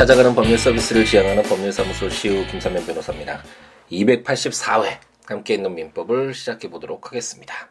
찾아가는 0.00 0.34
법률 0.34 0.56
서비스를 0.56 1.04
지향하는 1.04 1.42
법률사무소 1.42 2.08
시우 2.08 2.46
김삼현 2.46 2.86
변호사입니다. 2.86 3.44
284회 3.92 4.96
함께 5.26 5.52
있는 5.52 5.74
민법을 5.74 6.32
시작해 6.32 6.70
보도록 6.70 7.08
하겠습니다. 7.08 7.68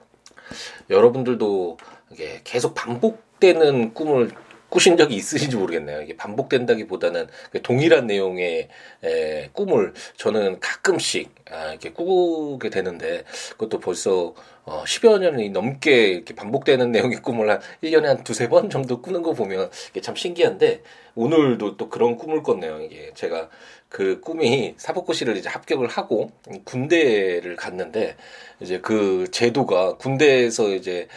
여러분들도 0.91 1.79
이게 2.11 2.41
계속 2.43 2.75
반복되는 2.75 3.95
꿈을 3.95 4.29
꾸신 4.69 4.95
적이 4.95 5.15
있으신지 5.15 5.57
모르겠네요. 5.57 6.03
이게 6.03 6.15
반복된다기보다는 6.15 7.27
그 7.51 7.63
동일한 7.63 8.05
내용의 8.05 8.69
에, 9.03 9.49
꿈을 9.53 9.93
저는 10.15 10.59
가끔씩 10.59 11.33
아, 11.49 11.71
이렇게 11.71 11.91
꾸게 11.91 12.69
되는데 12.69 13.23
그것도 13.53 13.79
벌써 13.79 14.35
어, 14.69 14.83
10여 14.83 15.19
년이 15.19 15.49
넘게 15.49 16.09
이렇게 16.09 16.35
반복되는 16.35 16.91
내용의 16.93 17.23
꿈을 17.23 17.49
한 17.49 17.59
1년에 17.83 18.03
한 18.03 18.23
두세 18.23 18.47
번 18.49 18.69
정도 18.69 19.01
꾸는 19.01 19.23
거 19.23 19.33
보면 19.33 19.71
이게 19.89 19.99
참 19.99 20.15
신기한데 20.15 20.83
오늘도 21.15 21.75
또 21.75 21.89
그런 21.89 22.15
꿈을 22.15 22.43
꿨네요. 22.43 22.81
이게 22.81 23.11
제가 23.15 23.49
그 23.89 24.21
꿈이 24.21 24.75
사법고시를 24.77 25.35
이제 25.35 25.49
합격을 25.49 25.87
하고 25.87 26.31
군대를 26.63 27.55
갔는데 27.55 28.15
이제 28.59 28.79
그 28.79 29.27
제도가 29.31 29.97
군대에서 29.97 30.69
이제 30.69 31.07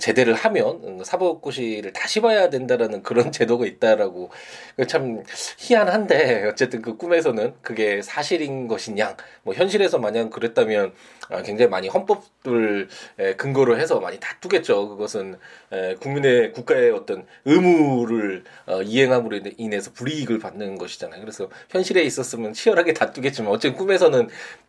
제대를 0.00 0.34
하면 0.34 1.02
사법고시를 1.02 1.94
다시 1.94 2.20
봐야 2.20 2.50
된다라는 2.50 3.02
그런 3.02 3.32
제도가 3.32 3.64
있다라고 3.64 4.30
참 4.86 5.22
희한한데 5.58 6.44
어쨌든 6.48 6.82
그 6.82 6.98
꿈에서는 6.98 7.54
그게 7.62 8.02
사실인 8.02 8.68
것이냐 8.68 9.16
뭐 9.42 9.54
현실에서 9.54 9.98
만약 9.98 10.28
그랬다면 10.28 10.92
아, 11.30 11.42
굉장히 11.42 11.70
많이 11.70 11.88
헌법을 11.88 12.88
근거로 13.36 13.78
해서 13.78 14.00
많이 14.00 14.18
다투겠죠. 14.18 14.88
그것은 14.88 15.38
국민의 16.00 16.52
국가의 16.52 16.90
어떤 16.90 17.26
의무를 17.44 18.44
어, 18.66 18.82
이행함으로 18.82 19.40
인해서 19.56 19.92
불이익을 19.92 20.38
받는 20.38 20.78
것이잖아요. 20.78 21.20
그래서 21.20 21.48
현실에 21.70 22.02
있었으면 22.02 22.52
치열하게 22.52 22.94
다투겠지만 22.94 23.52
어쨌든 23.52 23.78
꿈에서는 23.78 24.28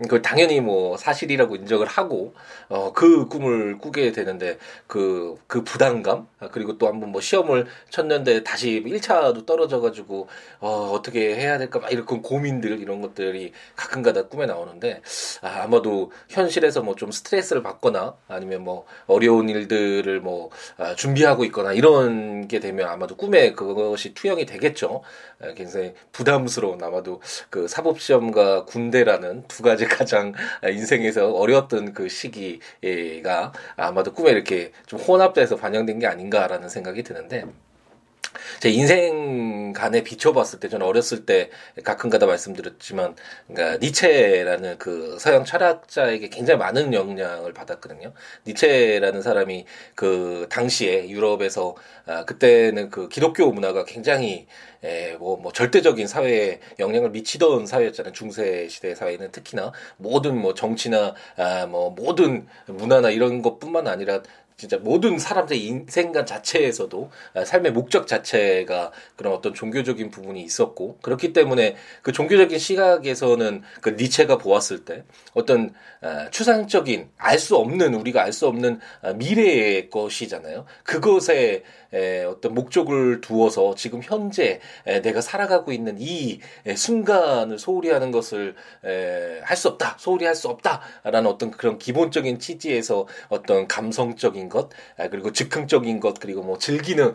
그 0.09 0.21
당연히 0.21 0.61
뭐 0.61 0.97
사실이라고 0.97 1.55
인정을 1.55 1.87
하고 1.87 2.33
어, 2.67 2.93
그 2.93 3.27
꿈을 3.27 3.77
꾸게 3.79 4.11
되는데 4.11 4.57
그그 4.87 5.37
그 5.47 5.63
부담감 5.63 6.27
아, 6.39 6.49
그리고 6.49 6.77
또 6.77 6.87
한번 6.87 7.11
뭐 7.11 7.21
시험을 7.21 7.65
쳤는데 7.89 8.43
다시 8.43 8.83
1차도 8.85 9.45
떨어져 9.45 9.81
가지고 9.81 10.27
어, 10.59 10.91
어떻게 10.93 11.35
해야 11.35 11.57
될까 11.57 11.79
막 11.79 11.91
이런 11.91 12.05
고민들 12.05 12.79
이런 12.79 13.01
것들이 13.01 13.53
가끔가다 13.75 14.27
꿈에 14.27 14.45
나오는데 14.45 15.01
아, 15.41 15.63
아마도 15.63 16.11
현실에서 16.29 16.81
뭐 16.81 16.99
좀 16.99 17.11
스트레스를 17.11 17.63
받거나 17.63 18.08
아니면 18.27 18.63
뭐 18.63 18.85
어려운 19.07 19.49
일들을 19.49 20.19
뭐 20.21 20.49
아, 20.77 20.95
준비하고 20.95 21.45
있거나 21.45 21.73
이런 21.73 22.47
게 22.47 22.59
되면 22.59 22.87
아마도 22.87 23.15
꿈에 23.15 23.53
그것이 23.53 24.13
투영이 24.13 24.45
되겠죠. 24.45 25.01
아, 25.41 25.53
굉장히 25.53 25.93
부담스러운 26.11 26.83
아마도 26.83 27.21
그 27.49 27.67
사법시험과 27.67 28.65
군대라는 28.65 29.45
두 29.47 29.63
가지 29.63 29.85
가장 29.85 30.33
인생에서 30.63 31.31
어려웠던 31.31 31.93
그 31.93 32.09
시기가 32.09 33.53
아마도 33.75 34.13
꿈에 34.13 34.31
이렇게 34.31 34.71
좀 34.85 34.99
혼합돼서 34.99 35.55
반영된 35.55 35.99
게 35.99 36.07
아닌가라는 36.07 36.69
생각이 36.69 37.03
드는데 37.03 37.45
제 38.59 38.69
인생 38.69 39.73
간에 39.73 40.03
비춰봤을 40.03 40.59
때 40.59 40.69
저는 40.69 40.85
어렸을 40.85 41.25
때 41.25 41.49
가끔가다 41.83 42.25
말씀드렸지만 42.25 43.15
그러니까 43.47 43.77
니체라는 43.77 44.77
그 44.77 45.17
서양 45.19 45.45
철학자에게 45.45 46.29
굉장히 46.29 46.57
많은 46.59 46.93
영향을 46.93 47.53
받았거든요. 47.53 48.13
니체라는 48.47 49.21
사람이 49.21 49.65
그 49.95 50.47
당시에 50.49 51.09
유럽에서 51.09 51.75
아, 52.05 52.25
그때는 52.25 52.89
그 52.89 53.07
기독교 53.09 53.51
문화가 53.51 53.85
굉장히 53.85 54.47
에, 54.83 55.15
뭐, 55.17 55.35
뭐, 55.35 55.51
절대적인 55.51 56.07
사회에 56.07 56.59
영향을 56.79 57.09
미치던 57.09 57.65
사회였잖아요. 57.65 58.13
중세 58.13 58.67
시대 58.69 58.95
사회는 58.95 59.31
특히나 59.31 59.73
모든 59.97 60.37
뭐 60.39 60.53
정치나, 60.53 61.15
아, 61.35 61.65
뭐, 61.65 61.89
모든 61.89 62.47
문화나 62.65 63.09
이런 63.09 63.41
것 63.41 63.59
뿐만 63.59 63.87
아니라 63.87 64.21
진짜 64.59 64.77
모든 64.77 65.17
사람들의 65.17 65.65
인생관 65.65 66.25
자체에서도 66.25 67.09
아, 67.33 67.45
삶의 67.45 67.71
목적 67.71 68.07
자체가 68.07 68.91
그런 69.15 69.33
어떤 69.33 69.53
종교적인 69.53 70.11
부분이 70.11 70.43
있었고 70.43 70.97
그렇기 71.01 71.31
때문에 71.31 71.77
그 72.01 72.11
종교적인 72.11 72.59
시각에서는 72.59 73.61
그 73.79 73.89
니체가 73.91 74.37
보았을 74.37 74.83
때 74.83 75.03
어떤 75.33 75.73
아, 76.01 76.29
추상적인 76.29 77.09
알 77.17 77.39
수 77.39 77.55
없는 77.55 77.93
우리가 77.93 78.21
알 78.21 78.33
수 78.33 78.47
없는 78.47 78.81
아, 79.01 79.13
미래의 79.13 79.89
것이잖아요. 79.89 80.65
그것에 80.83 81.63
어떤 82.27 82.53
목적을 82.53 83.21
두어서 83.21 83.73
지금 83.73 84.01
현재 84.03 84.59
내가 84.83 85.21
살아가고 85.21 85.71
있는 85.71 85.95
이 85.99 86.39
순간을 86.75 87.57
소홀히 87.57 87.89
하는 87.89 88.11
것을 88.11 88.55
할 88.83 89.57
수 89.57 89.69
없다. 89.69 89.95
소홀히 89.97 90.25
할 90.25 90.35
수 90.35 90.49
없다라는 90.49 91.25
어떤 91.25 91.49
그런 91.49 91.79
기본적인 91.79 92.37
취지에서 92.39 93.07
어떤 93.29 93.67
감성적인 93.67 94.48
것 94.49 94.69
그리고 95.11 95.31
즉흥적인 95.31 95.99
것 95.99 96.19
그리고 96.19 96.41
뭐 96.41 96.57
즐기는 96.57 97.13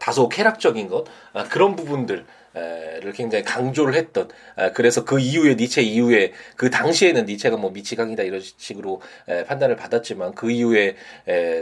다소 0.00 0.28
쾌락적인 0.28 0.88
것 0.88 1.04
그런 1.50 1.76
부분들 1.76 2.24
를 2.54 3.12
굉장히 3.12 3.42
강조를 3.42 3.94
했던 3.94 4.28
그래서 4.74 5.04
그 5.04 5.18
이후에 5.18 5.56
니체 5.56 5.82
이후에 5.82 6.32
그 6.54 6.70
당시에는 6.70 7.24
니체가 7.26 7.56
뭐 7.56 7.72
미치광이다 7.72 8.22
이런 8.22 8.40
식으로 8.40 9.02
판단을 9.48 9.74
받았지만 9.74 10.36
그 10.36 10.52
이후에 10.52 10.94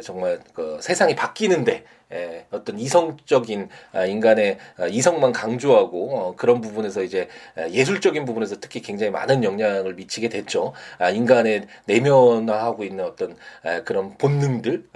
정말 0.03 0.39
그 0.53 0.79
세상이 0.83 1.17
바뀌는데 1.17 1.85
에, 2.13 2.45
어떤 2.51 2.79
이성적인 2.79 3.69
아, 3.93 4.05
인간의 4.05 4.59
아, 4.77 4.87
이성만 4.87 5.33
강조하고 5.33 6.17
어, 6.17 6.37
그런 6.37 6.61
부분에서 6.61 7.03
이제 7.03 7.29
예술적인 7.71 8.25
부분에서 8.25 8.57
특히 8.61 8.81
굉장히 8.81 9.11
많은 9.11 9.45
영향을 9.45 9.95
미치게 9.95 10.29
됐죠. 10.29 10.73
아, 10.99 11.11
인간의 11.11 11.67
내면화하고 11.87 12.85
있는 12.85 13.05
어떤 13.05 13.37
그런 13.85 14.17
본능들, 14.19 14.89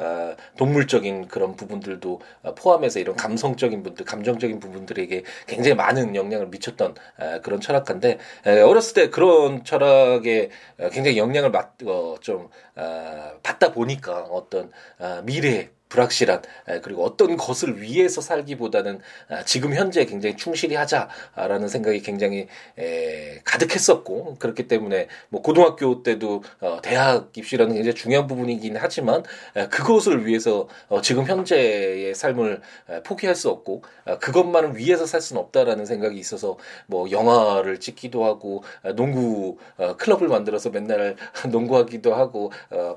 동물적인 0.57 1.29
그런 1.29 1.57
부분들도 1.57 2.21
포함해서 2.57 2.99
이런 2.99 3.17
감성적인 3.17 3.83
분들, 3.83 4.05
감정적인 4.05 4.61
부분들에게 4.61 5.23
굉장히 5.47 5.75
많은 5.75 6.15
영향을 6.15 6.49
미쳤던 6.49 6.95
그런 7.43 7.61
철학가인데 7.61 8.19
어렸을 8.45 8.95
때 8.95 9.11
그런 9.11 9.65
철학에 9.65 10.51
굉장히 10.93 11.19
영향을 11.19 11.53
받, 11.53 11.75
어, 11.85 12.17
좀 12.21 12.49
받다 13.43 13.73
보니까 13.73 14.23
어떤 14.23 14.71
미래 15.25 15.71
불확실한 15.89 16.43
그리고 16.83 17.05
어떤 17.05 17.37
것을 17.37 17.81
위해서 17.81 18.21
살기보다는 18.21 19.01
아, 19.29 19.45
지금 19.45 19.75
현재 19.75 20.05
굉장히 20.05 20.37
충실히 20.37 20.75
하자라는 20.77 21.69
생각이 21.69 22.01
굉장히 22.03 22.49
가득했었고 23.45 24.37
그렇기 24.39 24.69
때문에 24.69 25.09
뭐 25.29 25.43
고등학교 25.43 26.03
때도 26.03 26.43
어, 26.61 26.81
대학 26.83 27.31
입시라는 27.37 27.75
굉장히 27.75 27.95
중요한 27.95 28.27
부분이긴 28.27 28.77
하지만 28.77 29.23
그것을 29.71 30.27
위해서 30.27 30.69
어, 30.89 31.01
지금 31.01 31.25
현재의 31.25 32.15
삶을 32.15 32.61
포기할 33.05 33.35
수 33.35 33.49
없고 33.49 33.83
아, 34.05 34.19
그것만을 34.19 34.77
위해서 34.77 35.07
살 35.07 35.21
수는 35.21 35.41
없다라는 35.43 35.87
생각이 35.87 36.19
있어서 36.19 36.57
뭐 36.87 37.11
영화를 37.11 37.81
찍기도 37.81 38.25
하고 38.25 38.63
아, 38.83 38.93
농구 38.93 39.59
어, 39.77 39.97
클럽을 39.97 40.29
만들어서 40.29 40.71
맨날 40.71 41.17
농구하기도 41.49 42.15
하고 42.15 42.53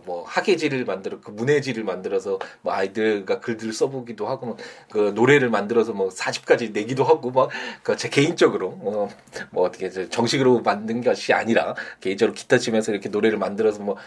뭐 0.06 0.24
학예지를 0.26 0.86
만들어 0.86 1.20
그 1.20 1.32
문예지를 1.32 1.84
만들어서 1.84 2.40
뭐 2.62 2.74
아이들과 2.80 3.40
글들을 3.40 3.74
써보기도 3.74 4.28
하고 4.28 4.46
뭐 4.46 4.58
그 4.90 5.12
노래를 5.16 5.50
만들어서 5.50 5.94
뭐 5.94 6.10
40까지 6.10 6.74
내기도 6.74 7.04
하고 7.04 7.30
뭐그제 7.32 8.10
개인적으로 8.10 8.72
뭐, 8.72 9.10
뭐 9.52 9.64
어떻게 9.66 9.90
정식으로 10.10 10.62
만든 10.62 11.02
것이 11.02 11.32
아니라 11.34 11.76
개인적으로 12.02 12.34
기타 12.34 12.58
치면서 12.58 12.92
이렇게 12.92 13.10
노래를 13.10 13.38
만들어서 13.38 13.82
뭐 13.82 13.98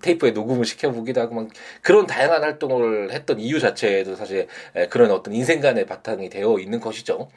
테이프에 0.00 0.32
녹음을 0.32 0.64
시켜보기도 0.64 1.20
하고 1.20 1.34
막 1.36 1.48
그런 1.80 2.06
다양한 2.06 2.42
활동을 2.42 3.12
했던 3.12 3.38
이유 3.38 3.60
자체도 3.60 4.16
사실 4.16 4.48
그런 4.90 5.10
어떤 5.10 5.34
인생관의 5.34 5.86
바탕이 5.86 6.28
되어 6.28 6.58
있는 6.58 6.80
것이죠. 6.80 7.28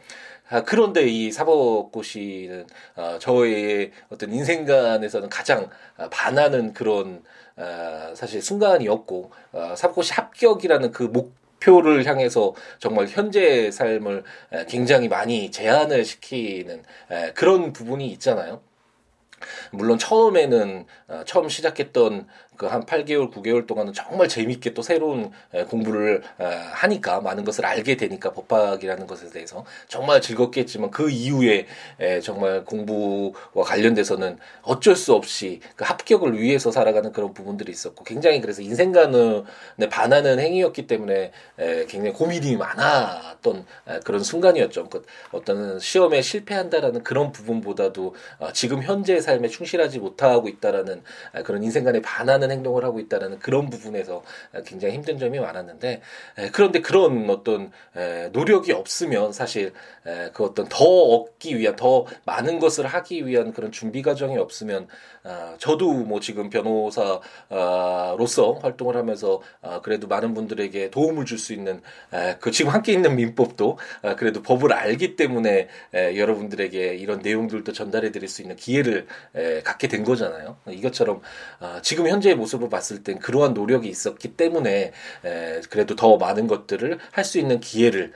아, 0.49 0.63
그런데 0.63 1.07
이 1.07 1.31
사법고시는 1.31 2.67
어, 2.95 3.17
저의 3.19 3.91
어떤 4.09 4.31
인생관에서는 4.31 5.29
가장 5.29 5.69
반하는 6.11 6.71
그런 6.73 7.23
어, 7.57 8.13
사실 8.15 8.41
순간이었고 8.41 9.31
어, 9.53 9.73
사법고시 9.75 10.13
합격이라는 10.13 10.91
그 10.91 11.03
목표를 11.03 12.05
향해서 12.05 12.53
정말 12.79 13.07
현재 13.07 13.71
삶을 13.71 14.23
굉장히 14.67 15.07
많이 15.07 15.51
제한을 15.51 16.05
시키는 16.05 16.83
그런 17.33 17.73
부분이 17.73 18.07
있잖아요. 18.11 18.61
물론 19.71 19.97
처음에는 19.97 20.85
어, 21.07 21.23
처음 21.25 21.49
시작했던 21.49 22.27
그 22.57 22.65
한 22.75 22.85
8개월, 22.85 23.31
9개월 23.31 23.65
동안은 23.67 23.93
정말 23.93 24.27
재밌게 24.27 24.73
또 24.73 24.81
새로운 24.81 25.31
공부를 25.69 26.23
하니까 26.73 27.21
많은 27.21 27.43
것을 27.45 27.65
알게 27.65 27.95
되니까 27.97 28.33
법학이라는 28.33 29.07
것에 29.07 29.29
대해서 29.29 29.65
정말 29.87 30.21
즐겁게 30.21 30.61
했지만 30.61 30.91
그 30.91 31.09
이후에 31.09 31.67
정말 32.21 32.65
공부와 32.65 33.63
관련돼서는 33.63 34.37
어쩔 34.61 34.95
수 34.95 35.13
없이 35.13 35.61
그 35.75 35.83
합격을 35.85 36.39
위해서 36.39 36.71
살아가는 36.71 37.11
그런 37.11 37.33
부분들이 37.33 37.71
있었고 37.71 38.03
굉장히 38.03 38.41
그래서 38.41 38.61
인생관에 38.61 39.89
반하는 39.89 40.39
행위였기 40.39 40.87
때문에 40.87 41.31
굉장히 41.87 42.11
고민이 42.11 42.57
많았던 42.57 43.65
그런 44.03 44.23
순간이었죠. 44.23 44.89
그 44.89 45.05
어떤 45.31 45.79
시험에 45.79 46.21
실패한다라는 46.21 47.03
그런 47.03 47.31
부분보다도 47.31 48.15
어, 48.39 48.51
지금 48.53 48.81
현재의 48.81 49.21
삶에 49.21 49.47
충실하지 49.47 49.99
못하고 49.99 50.47
있다라는 50.47 51.01
그런 51.43 51.63
인생관에 51.63 52.01
반하는 52.01 52.44
행동을 52.51 52.83
하고 52.83 52.99
있다라는 52.99 53.39
그런 53.39 53.69
부분에서 53.69 54.23
굉장히 54.65 54.95
힘든 54.95 55.17
점이 55.17 55.39
많았는데 55.39 56.01
그런데 56.51 56.81
그런 56.81 57.29
어떤 57.29 57.71
노력이 58.31 58.71
없으면 58.71 59.33
사실 59.33 59.73
그 60.33 60.43
어떤 60.43 60.67
더 60.69 60.85
얻기 60.85 61.57
위한 61.57 61.75
더 61.75 62.05
많은 62.25 62.59
것을 62.59 62.85
하기 62.87 63.27
위한 63.27 63.53
그런 63.53 63.71
준비 63.71 64.01
과정이 64.01 64.37
없으면 64.37 64.87
어, 65.23 65.55
저도 65.57 65.91
뭐 65.91 66.19
지금 66.19 66.51
변호사로서 66.51 67.23
활동을 68.61 68.95
하면서 68.95 69.41
어, 69.61 69.81
그래도 69.81 70.07
많은 70.07 70.33
분들에게 70.35 70.91
도움을 70.91 71.25
줄 71.25 71.35
수 71.35 71.51
있는 71.53 71.81
그 72.39 72.49
지금 72.51 72.71
함께 72.71 72.93
있는 72.93 73.17
민법도 73.17 73.77
어, 74.03 74.15
그래도 74.15 74.41
법을 74.41 74.71
알기 74.71 75.17
때문에 75.17 75.67
여러분들에게 75.93 76.95
이런 76.95 77.19
내용들도 77.19 77.73
전달해 77.73 78.11
드릴 78.11 78.29
수 78.29 78.41
있는 78.41 78.55
기회를 78.55 79.05
갖게 79.63 79.89
된 79.89 80.03
거잖아요. 80.03 80.57
이것처럼 80.69 81.21
지금 81.81 82.07
현재 82.07 82.34
의 82.35 82.39
모습을 82.39 82.69
봤을 82.69 83.03
땐 83.03 83.19
그러한 83.19 83.53
노력이 83.53 83.87
있었기 83.89 84.35
때문에 84.35 84.91
그래도 85.69 85.95
더 85.95 86.17
많은 86.17 86.47
것들을 86.47 86.99
할 87.11 87.25
수 87.25 87.39
있는 87.39 87.59
기회를 87.59 88.13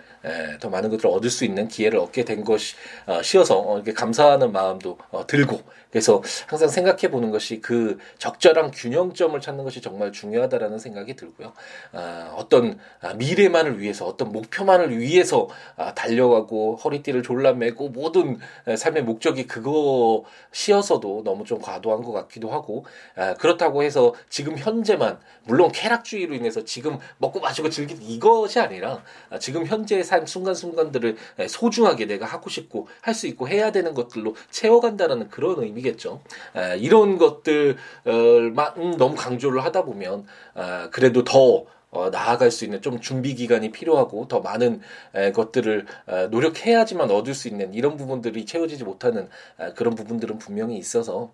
더 0.60 0.69
많은 0.69 0.89
것들을 0.92 1.10
얻을 1.10 1.30
수 1.31 1.44
있는 1.44 1.68
기회를 1.68 1.98
얻게 2.00 2.24
된 2.24 2.44
것이 2.44 2.75
시어서 3.24 3.75
이렇게 3.75 3.94
감사하는 3.94 4.51
마음도 4.51 4.98
들고 5.25 5.62
그래서 5.92 6.21
항상 6.48 6.69
생각해 6.69 7.10
보는 7.10 7.31
것이 7.31 7.62
그 7.62 7.98
적절한 8.19 8.71
균형점을 8.71 9.39
찾는 9.42 9.63
것이 9.63 9.81
정말 9.81 10.12
중요하다라는 10.12 10.77
생각이 10.77 11.15
들고요. 11.15 11.54
아, 11.94 12.33
어떤 12.36 12.77
아, 13.01 13.13
미래만을 13.15 13.80
위해서 13.80 14.06
어떤 14.06 14.31
목표만을 14.31 15.00
위해서 15.00 15.48
아, 15.77 15.95
달려가고 15.95 16.75
허리띠를 16.75 17.24
졸라매고 17.24 17.89
모든 17.89 18.38
삶의 18.77 19.04
목적이 19.04 19.48
그거 19.48 20.24
시어서도 20.51 21.24
너무 21.24 21.44
좀 21.44 21.60
과도한 21.60 22.04
것 22.04 22.12
같기도 22.12 22.51
하고 22.51 22.86
아, 23.15 23.33
그렇다고 23.33 23.81
해서 23.81 24.09
지금 24.30 24.58
현재만 24.58 25.20
물론 25.46 25.72
쾌락주의로 25.72 26.36
인해서 26.36 26.64
지금 26.64 27.00
먹고 27.18 27.40
마시고 27.40 27.70
즐기는 27.70 28.02
이것이 28.04 28.60
아니라 28.60 29.04
아, 29.30 29.40
지금 29.40 29.66
현재의 29.66 30.04
삶 30.04 30.26
순간순간들을 30.26 31.18
소중하게 31.48 32.06
내가 32.06 32.26
하고 32.26 32.50
싶고 32.50 32.88
할 33.02 33.20
수 33.20 33.28
있고 33.28 33.50
해야 33.50 33.72
되는 33.74 33.94
것들로 33.94 34.36
채워간다라는 34.50 35.28
그런 35.30 35.62
의미. 35.62 35.80
의미겠죠. 35.80 36.22
에, 36.56 36.78
이런 36.78 37.18
것들만 37.18 38.98
너무 38.98 39.16
강조를 39.16 39.64
하다 39.64 39.84
보면 39.84 40.26
에, 40.56 40.90
그래도 40.92 41.24
더 41.24 41.66
어, 41.92 42.12
나아갈 42.12 42.52
수 42.52 42.66
있는 42.66 42.84
좀 42.84 43.02
준비 43.02 43.34
기간이 43.34 43.72
필요하고 43.72 44.28
더 44.28 44.42
많은 44.42 44.82
에, 45.16 45.32
것들을 45.32 45.86
에, 46.08 46.28
노력해야지만 46.28 47.10
얻을 47.10 47.34
수 47.34 47.48
있는 47.48 47.74
이런 47.74 47.98
부분들이 47.98 48.46
채워지지 48.46 48.84
못하는 48.84 49.28
에, 49.60 49.74
그런 49.74 49.96
부분들은 49.96 50.38
분명히 50.38 50.78
있어서 50.78 51.32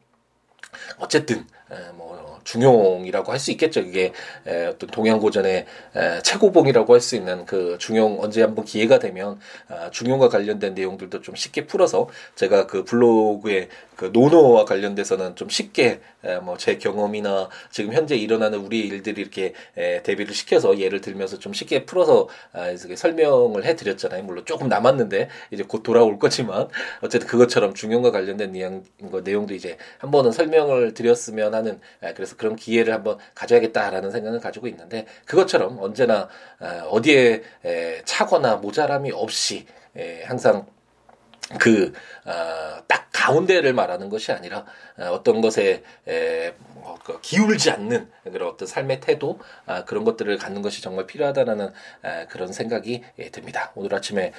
어쨌든 0.98 1.46
에, 1.72 1.92
뭐 1.96 2.35
중용이라고 2.46 3.32
할 3.34 3.40
수 3.40 3.52
있겠죠. 3.52 3.82
이게 3.82 4.14
에, 4.48 4.68
어떤 4.68 4.90
동양고전의 4.90 5.66
에, 5.96 6.22
최고봉이라고 6.24 6.94
할 6.94 7.02
수 7.02 7.16
있는 7.18 7.46
그 7.46 7.78
중용 7.80 8.22
언제 8.24 8.42
한번 8.42 8.64
기회가 8.66 9.00
되면 9.00 9.40
아, 9.68 9.90
중용과 9.92 10.30
관련된 10.30 10.74
내용들도 10.74 11.22
좀 11.22 11.36
쉽게 11.36 11.68
풀어서 11.68 12.08
제가 12.36 12.66
그 12.68 12.84
블로그에 12.86 13.68
그 13.98 14.10
노노와 14.14 14.66
관련돼서는 14.66 15.36
좀 15.36 15.50
쉽게 15.50 16.00
뭐 16.44 16.56
제 16.58 16.78
경험이나 16.78 17.50
지금 17.72 17.94
현재 17.94 18.16
일어나는 18.16 18.60
우리 18.60 18.80
일들이 18.80 19.22
이렇게 19.22 19.54
에, 19.78 20.02
대비를 20.04 20.34
시켜서 20.34 20.80
예를 20.80 21.02
들면서 21.02 21.38
좀 21.40 21.54
쉽게 21.54 21.86
풀어서 21.86 22.28
아, 22.54 22.68
이렇게 22.70 22.96
설명을 22.96 23.66
해드렸잖아요. 23.66 24.24
물론 24.24 24.46
조금 24.46 24.68
남았는데 24.70 25.30
이제 25.52 25.64
곧 25.68 25.84
돌아올 25.84 26.18
거지만 26.20 26.68
어쨌든 27.02 27.28
그것처럼 27.28 27.74
중용과 27.74 28.12
관련된 28.12 28.52
내용 28.54 28.84
내용도 29.24 29.54
이제 29.54 29.78
한 30.00 30.12
번은 30.12 30.32
설명을 30.32 30.94
드렸으면 30.94 31.54
하는 31.54 31.80
그래서 32.16 32.35
그런 32.38 32.56
기회를 32.56 32.94
한번 32.94 33.18
가져야겠다라는 33.34 34.12
생각을 34.12 34.40
가지고 34.40 34.68
있는데 34.68 35.06
그것처럼 35.26 35.78
언제나 35.80 36.30
어디에 36.90 37.44
차거나 38.06 38.58
모자람이 38.58 39.12
없이 39.12 39.66
항상 40.26 40.66
그딱 41.60 43.12
가운데를 43.16 43.74
말하는 43.74 44.10
것이 44.10 44.32
아니라 44.32 44.66
어떤 44.98 45.42
것에 45.42 45.84
뭐그 46.74 47.20
기울지 47.22 47.72
않는 47.72 48.10
그런 48.24 48.50
어떤 48.50 48.68
삶의 48.68 49.00
태도 49.00 49.40
아, 49.66 49.86
그런 49.86 50.04
것들을 50.04 50.38
갖는 50.38 50.62
것이 50.62 50.82
정말 50.82 51.08
필요하다라는 51.08 51.72
그런 52.30 52.52
생각이 52.52 53.04
예, 53.20 53.30
듭니다. 53.30 53.72
오늘 53.76 53.96
아침에 53.96 54.34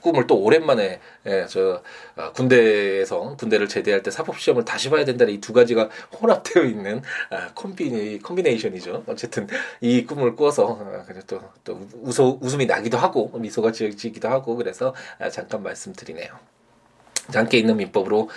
꿈을 0.00 0.26
또 0.26 0.38
오랜만에 0.42 1.00
저 1.48 1.82
어, 2.16 2.32
군대에서 2.32 3.36
군대를 3.36 3.68
제대할 3.68 4.02
때 4.02 4.10
사법 4.10 4.38
시험을 4.40 4.64
다시 4.64 4.90
봐야 4.90 5.04
된다는 5.04 5.32
이 5.34 5.40
두 5.46 5.52
가지가 5.52 5.90
혼합되어 6.20 6.64
있는 6.64 7.02
아, 7.30 7.50
콤비니 7.54 8.20
콤비네이션이죠. 8.22 9.04
어쨌든 9.06 9.46
이 9.80 10.04
꿈을 10.04 10.34
꿔서 10.34 10.64
어, 10.66 11.04
그래도 11.06 11.40
또 11.62 11.86
웃어, 12.02 12.38
웃음이 12.40 12.66
나기도 12.66 12.96
하고 12.98 13.30
미소가 13.38 13.70
지어지기도 13.72 14.28
하고 14.28 14.56
그래서 14.56 14.94
아, 15.20 15.30
잠깐 15.30 15.62
말씀드리네요. 15.62 16.55
함께 17.32 17.58
있는 17.58 17.76
민법으로 17.76 18.30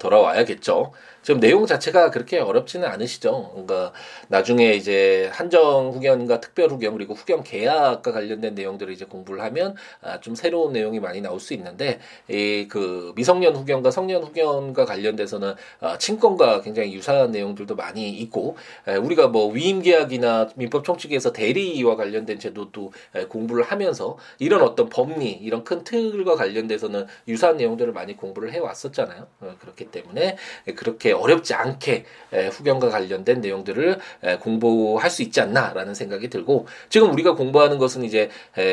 돌아와야겠죠. 0.00 0.92
지금 1.22 1.40
내용 1.40 1.66
자체가 1.66 2.10
그렇게 2.10 2.38
어렵지는 2.38 2.88
않으시죠. 2.88 3.50
그러니까 3.52 3.92
나중에 4.28 4.72
이제 4.74 5.28
한정 5.32 5.90
후견과 5.92 6.40
특별 6.40 6.70
후견 6.70 6.94
그리고 6.94 7.14
후견 7.14 7.42
계약과 7.44 8.12
관련된 8.12 8.54
내용들을 8.54 8.92
이제 8.92 9.04
공부를 9.04 9.42
하면 9.42 9.74
아, 10.00 10.20
좀 10.20 10.34
새로운 10.34 10.72
내용이 10.72 11.00
많이 11.00 11.20
나올 11.20 11.38
수 11.40 11.54
있는데 11.54 12.00
이 12.28 12.66
그 12.68 13.12
미성년 13.16 13.54
후견과 13.56 13.90
성년 13.90 14.22
후견과 14.22 14.84
관련돼서는 14.84 15.54
아, 15.80 15.98
친권과 15.98 16.62
굉장히 16.62 16.94
유사한 16.94 17.30
내용들도 17.30 17.74
많이 17.76 18.08
있고 18.10 18.56
에, 18.88 18.96
우리가 18.96 19.28
뭐 19.28 19.52
위임 19.52 19.82
계약이나 19.82 20.48
민법 20.56 20.84
총칙에서 20.84 21.32
대리와 21.32 21.96
관련된 21.96 22.38
제도도 22.38 22.92
에, 23.14 23.24
공부를 23.26 23.64
하면서 23.64 24.16
이런 24.38 24.62
어떤 24.62 24.88
법리 24.88 25.30
이런 25.30 25.64
큰 25.64 25.84
틀과 25.84 26.36
관련돼서는 26.36 27.06
유사한 27.28 27.56
내용들을 27.56 27.92
많이 27.92 28.16
공부를 28.16 28.52
해 28.52 28.58
왔었잖아요. 28.58 29.26
어, 29.40 29.54
그렇기 29.60 29.86
때문에 29.90 30.36
그렇게 30.76 31.11
어렵지 31.12 31.54
않게 31.54 32.04
후견과 32.52 32.90
관련된 32.90 33.40
내용들을 33.40 33.98
공부할 34.40 35.10
수 35.10 35.22
있지 35.22 35.40
않나라는 35.40 35.94
생각이 35.94 36.28
들고 36.28 36.66
지금 36.88 37.12
우리가 37.12 37.34
공부하는 37.34 37.78
것은 37.78 38.04
이제 38.04 38.30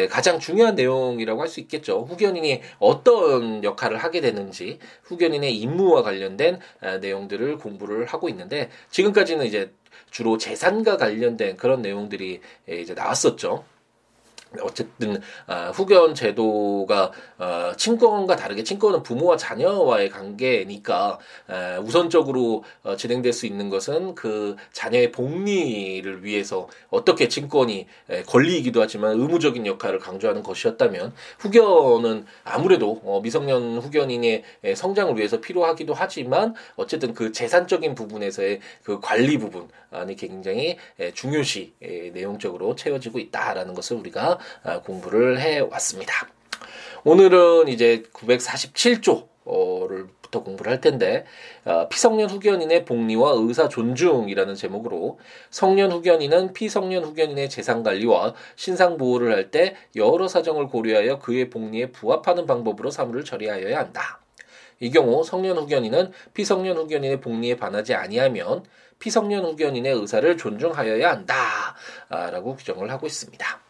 가장 0.09 0.39
중요한 0.39 0.75
내용이라고 0.75 1.41
할 1.41 1.49
수 1.49 1.59
있겠죠. 1.59 2.05
후견인이 2.07 2.61
어떤 2.77 3.63
역할을 3.63 3.97
하게 3.97 4.21
되는지 4.21 4.79
후견인의 5.03 5.57
임무와 5.57 6.03
관련된 6.03 6.59
내용들을 7.01 7.57
공부를 7.57 8.05
하고 8.05 8.29
있는데 8.29 8.69
지금까지는 8.91 9.45
이제 9.45 9.71
주로 10.11 10.37
재산과 10.37 10.97
관련된 10.97 11.57
그런 11.57 11.81
내용들이 11.81 12.41
이제 12.67 12.93
나왔었죠. 12.93 13.63
어쨌든 14.61 15.21
어, 15.47 15.71
후견 15.73 16.15
제도가 16.15 17.11
어, 17.37 17.71
친권과 17.77 18.35
다르게 18.35 18.63
친권은 18.63 19.03
부모와 19.03 19.37
자녀와의 19.37 20.09
관계니까 20.09 21.19
에, 21.49 21.77
우선적으로 21.77 22.63
어, 22.83 22.95
진행될 22.95 23.31
수 23.31 23.45
있는 23.45 23.69
것은 23.69 24.15
그 24.15 24.55
자녀의 24.71 25.11
복리를 25.11 26.23
위해서 26.23 26.67
어떻게 26.89 27.27
친권이 27.27 27.85
에, 28.09 28.23
권리이기도 28.23 28.81
하지만 28.81 29.19
의무적인 29.19 29.67
역할을 29.67 29.99
강조하는 29.99 30.41
것이었다면 30.41 31.13
후견은 31.37 32.25
아무래도 32.43 33.01
어, 33.03 33.21
미성년 33.21 33.77
후견인의 33.77 34.43
에, 34.63 34.75
성장을 34.75 35.15
위해서 35.15 35.39
필요하기도 35.39 35.93
하지만 35.93 36.55
어쨌든 36.75 37.13
그 37.13 37.31
재산적인 37.31 37.93
부분에서의 37.93 38.61
그 38.83 38.99
관리 38.99 39.37
부분이 39.37 40.15
굉장히 40.17 40.77
에, 40.99 41.11
중요시 41.13 41.73
에, 41.83 42.09
내용적으로 42.09 42.75
채워지고 42.75 43.19
있다라는 43.19 43.75
것을 43.75 43.97
우리가 43.97 44.38
아, 44.63 44.81
공부를 44.81 45.39
해 45.39 45.59
왔습니다. 45.59 46.27
오늘은 47.03 47.67
이제 47.67 48.03
947조 48.13 49.29
를 49.89 50.07
부터 50.21 50.43
공부를 50.43 50.71
할 50.71 50.79
텐데 50.79 51.25
어, 51.65 51.87
피성년 51.89 52.29
후견인의 52.29 52.85
복리와 52.85 53.33
의사 53.35 53.67
존중이라는 53.67 54.53
제목으로 54.53 55.17
성년 55.49 55.91
후견인은 55.91 56.53
피성년 56.53 57.03
후견인의 57.03 57.49
재산 57.49 57.81
관리와 57.81 58.35
신상 58.55 58.97
보호를 58.97 59.33
할 59.33 59.49
때 59.49 59.75
여러 59.95 60.27
사정을 60.27 60.67
고려하여 60.67 61.17
그의 61.17 61.49
복리에 61.49 61.91
부합하는 61.91 62.45
방법으로 62.45 62.91
사물을 62.91 63.23
처리하여야 63.23 63.79
한다. 63.79 64.21
이 64.79 64.91
경우 64.91 65.23
성년 65.23 65.57
후견인은 65.57 66.11
피성년 66.35 66.77
후견인의 66.77 67.19
복리에 67.21 67.55
반하지 67.55 67.95
아니하면 67.95 68.63
피성년 68.99 69.43
후견인의 69.45 69.93
의사를 69.93 70.37
존중하여야 70.37 71.09
한다라고 71.09 72.55
규정을 72.57 72.91
하고 72.91 73.07
있습니다. 73.07 73.68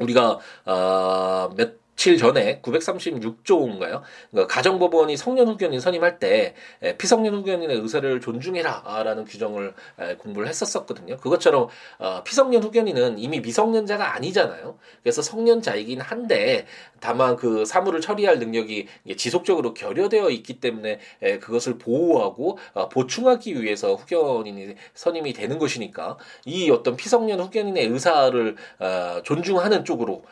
우리가 0.00 0.38
어, 0.66 1.50
몇 1.56 1.79
며칠 2.00 2.16
전에 2.16 2.62
936조 2.62 3.68
인가요? 3.68 4.02
그러니까 4.30 4.54
가정법원이 4.54 5.18
성년 5.18 5.48
후견인 5.48 5.80
선임할 5.80 6.18
때 6.18 6.54
피성년 6.96 7.34
후견인의 7.34 7.76
의사를 7.76 8.20
존중해라라는 8.22 9.26
규정을 9.26 9.74
공부를 10.16 10.48
했었었거든요. 10.48 11.18
그것처럼 11.18 11.68
어, 11.98 12.22
피성년 12.24 12.62
후견인은 12.62 13.18
이미 13.18 13.40
미성년자가 13.40 14.14
아니잖아요. 14.14 14.78
그래서 15.02 15.20
성년자이긴 15.20 16.00
한데 16.00 16.64
다만 17.00 17.36
그 17.36 17.66
사물을 17.66 18.00
처리할 18.00 18.38
능력이 18.38 18.86
지속적으로 19.18 19.74
결여되어 19.74 20.30
있기 20.30 20.58
때문에 20.60 21.00
그것을 21.42 21.76
보호하고 21.76 22.56
어, 22.72 22.88
보충하기 22.88 23.60
위해서 23.60 23.94
후견인이 23.94 24.74
선임이 24.94 25.34
되는 25.34 25.58
것이니까 25.58 26.16
이 26.46 26.70
어떤 26.70 26.96
피성년 26.96 27.40
후견인의 27.40 27.88
의사를 27.88 28.56
어, 28.78 29.20
존중하는 29.22 29.84
쪽으로 29.84 30.24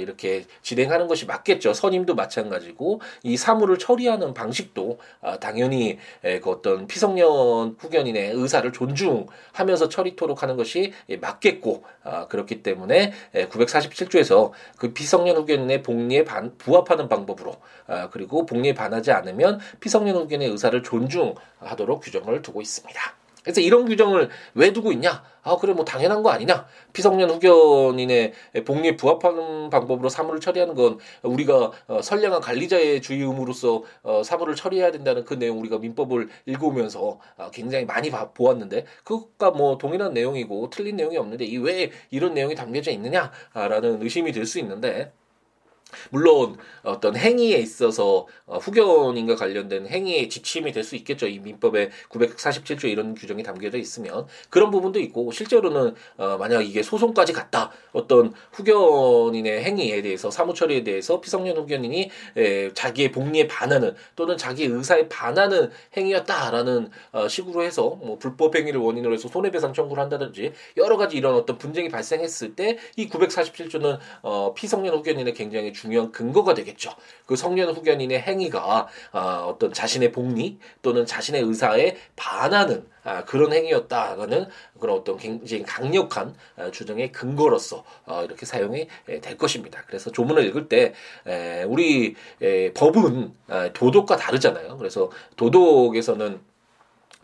이렇게 0.00 0.46
진행하는 0.62 1.07
것이 1.08 1.26
맞겠죠. 1.26 1.72
선임도 1.72 2.14
마찬가지고 2.14 3.00
이 3.22 3.36
사물을 3.36 3.78
처리하는 3.78 4.34
방식도 4.34 4.98
아, 5.20 5.38
당연히 5.38 5.98
그 6.22 6.50
어떤 6.50 6.86
피성년 6.86 7.76
후견인의 7.78 8.32
의사를 8.32 8.70
존중하면서 8.72 9.88
처리토록 9.88 10.42
하는 10.42 10.56
것이 10.56 10.92
맞겠고 11.20 11.84
아, 12.04 12.26
그렇기 12.28 12.62
때문에 12.62 13.12
947조에서 13.34 14.52
그 14.78 14.92
피성년 14.92 15.36
후견인의 15.36 15.82
복리에 15.82 16.24
반, 16.24 16.56
부합하는 16.58 17.08
방법으로 17.08 17.56
아, 17.86 18.08
그리고 18.10 18.46
복리에 18.46 18.74
반하지 18.74 19.10
않으면 19.12 19.58
피성년 19.80 20.16
후견인의 20.16 20.50
의사를 20.50 20.82
존중하도록 20.82 22.00
규정을 22.02 22.42
두고 22.42 22.60
있습니다. 22.60 23.17
그래서 23.48 23.62
이런 23.62 23.86
규정을 23.86 24.28
왜 24.52 24.74
두고 24.74 24.92
있냐? 24.92 25.24
아, 25.42 25.56
그래, 25.56 25.72
뭐, 25.72 25.82
당연한 25.82 26.22
거 26.22 26.28
아니냐? 26.28 26.66
피성년 26.92 27.30
후견인의 27.30 28.34
복리에 28.66 28.94
부합하는 28.96 29.70
방법으로 29.70 30.10
사물을 30.10 30.38
처리하는 30.40 30.74
건 30.74 30.98
우리가 31.22 31.72
어, 31.86 32.02
선량한 32.02 32.42
관리자의 32.42 33.00
주의 33.00 33.20
의무로서 33.22 33.84
어, 34.02 34.22
사물을 34.22 34.54
처리해야 34.54 34.90
된다는 34.90 35.24
그 35.24 35.32
내용 35.32 35.58
우리가 35.60 35.78
민법을 35.78 36.28
읽으면서 36.44 37.18
어, 37.38 37.50
굉장히 37.50 37.86
많이 37.86 38.10
봐, 38.10 38.32
보았는데, 38.32 38.84
그것과 39.04 39.52
뭐 39.52 39.78
동일한 39.78 40.12
내용이고 40.12 40.68
틀린 40.68 40.96
내용이 40.96 41.16
없는데, 41.16 41.46
이 41.46 41.56
왜 41.56 41.90
이런 42.10 42.34
내용이 42.34 42.54
담겨져 42.54 42.90
있느냐라는 42.90 44.02
의심이 44.02 44.30
들 44.32 44.44
수 44.44 44.58
있는데, 44.58 45.10
물론 46.10 46.56
어떤 46.82 47.16
행위에 47.16 47.58
있어서 47.58 48.26
어, 48.46 48.58
후견인과 48.58 49.36
관련된 49.36 49.86
행위의 49.86 50.28
지침이 50.28 50.72
될 50.72 50.88
수 50.88 50.96
있겠죠. 50.96 51.26
이 51.26 51.38
민법에 51.38 51.90
947조 52.08 52.84
이런 52.84 53.14
규정이 53.14 53.42
담겨져 53.42 53.76
있으면 53.78 54.26
그런 54.48 54.70
부분도 54.70 54.98
있고 55.00 55.30
실제로는 55.32 55.94
어, 56.16 56.36
만약 56.38 56.62
이게 56.62 56.82
소송까지 56.82 57.32
갔다 57.32 57.70
어떤 57.92 58.32
후견인의 58.52 59.62
행위에 59.64 60.00
대해서 60.02 60.30
사무 60.30 60.54
처리에 60.54 60.84
대해서 60.84 61.20
피성년 61.20 61.56
후견인이 61.56 62.10
에, 62.36 62.72
자기의 62.72 63.12
복리에 63.12 63.46
반하는 63.48 63.94
또는 64.16 64.36
자기 64.36 64.64
의사에 64.64 65.08
반하는 65.08 65.70
행위였다라는 65.96 66.90
어, 67.12 67.28
식으로 67.28 67.62
해서 67.62 67.98
뭐 68.00 68.18
불법 68.18 68.56
행위를 68.56 68.80
원인으로 68.80 69.14
해서 69.14 69.28
손해배상 69.28 69.72
청구를 69.74 70.02
한다든지 70.02 70.52
여러 70.76 70.96
가지 70.96 71.16
이런 71.16 71.34
어떤 71.34 71.58
분쟁이 71.58 71.88
발생했을 71.88 72.54
때 72.54 72.78
이 72.96 73.08
947조는 73.08 73.98
어, 74.22 74.54
피성년 74.54 74.94
후견인의 74.94 75.34
굉장히 75.34 75.72
중요한 75.78 76.10
근거가 76.10 76.54
되겠죠. 76.54 76.90
그 77.24 77.36
성년 77.36 77.70
후견인의 77.70 78.20
행위가 78.20 78.88
아, 79.12 79.44
어떤 79.46 79.72
자신의 79.72 80.10
복리 80.12 80.58
또는 80.82 81.06
자신의 81.06 81.42
의사에 81.42 81.96
반하는 82.16 82.84
아, 83.04 83.24
그런 83.24 83.52
행위였다라는 83.52 84.46
그런 84.80 84.98
어떤 84.98 85.16
굉장히 85.16 85.62
강력한 85.62 86.34
아, 86.56 86.70
주장의 86.70 87.12
근거로서 87.12 87.84
어, 88.06 88.24
이렇게 88.24 88.44
사용이 88.44 88.88
될 89.22 89.38
것입니다. 89.38 89.82
그래서 89.86 90.10
조문을 90.10 90.44
읽을 90.46 90.68
때 90.68 90.94
에, 91.26 91.62
우리 91.62 92.16
에, 92.42 92.72
법은 92.72 93.32
아, 93.46 93.72
도덕과 93.72 94.16
다르잖아요. 94.16 94.76
그래서 94.78 95.10
도덕에서는 95.36 96.40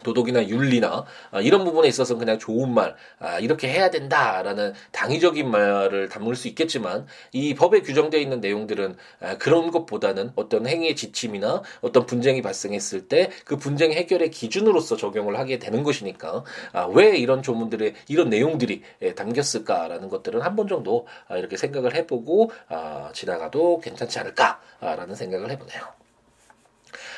도덕이나 0.02 0.48
윤리나 0.48 1.04
아, 1.30 1.40
이런 1.40 1.64
부분에 1.64 1.88
있어서 1.88 2.16
그냥 2.16 2.38
좋은 2.38 2.72
말 2.74 2.94
아, 3.18 3.38
이렇게 3.38 3.68
해야 3.68 3.90
된다라는 3.90 4.74
당위적인 4.92 5.50
말을 5.50 6.08
담을 6.08 6.34
수 6.34 6.48
있겠지만 6.48 7.06
이 7.32 7.54
법에 7.54 7.80
규정되어 7.80 8.20
있는 8.20 8.40
내용들은 8.40 8.96
아, 9.20 9.38
그런 9.38 9.70
것보다는 9.70 10.32
어떤 10.36 10.66
행위의 10.66 10.96
지침이나 10.96 11.62
어떤 11.80 12.06
분쟁이 12.06 12.42
발생했을 12.42 13.08
때 13.08 13.30
그 13.44 13.56
분쟁 13.56 13.92
해결의 13.92 14.30
기준으로서 14.30 14.96
적용을 14.96 15.38
하게 15.38 15.58
되는 15.58 15.82
것이니까 15.82 16.44
아, 16.72 16.84
왜 16.86 17.16
이런 17.16 17.42
조문들의 17.42 17.94
이런 18.08 18.28
내용들이 18.30 18.82
예, 19.02 19.14
담겼을까라는 19.14 20.08
것들은 20.08 20.40
한 20.40 20.54
번 20.54 20.68
정도 20.68 21.06
아, 21.28 21.36
이렇게 21.36 21.56
생각을 21.56 21.94
해보고 21.94 22.50
아, 22.68 23.10
지나가도 23.12 23.80
괜찮지 23.80 24.18
않을까라는 24.20 25.14
생각을 25.14 25.50
해보네요. 25.50 25.82